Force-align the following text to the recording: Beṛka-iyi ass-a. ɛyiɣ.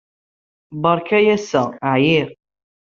Beṛka-iyi 0.81 1.31
ass-a. 1.35 1.63
ɛyiɣ. 1.99 2.27